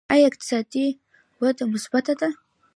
آیا 0.13 0.25
اقتصادي 0.29 0.87
وده 1.41 1.63
مثبته 1.73 2.13
ده؟ 2.19 2.29